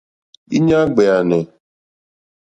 [0.57, 1.39] Íɲá ɡbèànè.